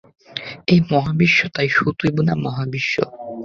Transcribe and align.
এই 0.67 0.79
মহাবিশ্ব 0.91 1.39
তাই 1.55 1.67
সুতোয় 1.69 2.11
বোনা 2.15 2.33
মহাবিশ্ব। 2.45 2.95